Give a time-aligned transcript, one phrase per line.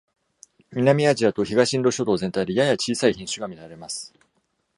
[0.71, 4.11] 南アジアと東インド諸島全体でやや小さい品種が見られます。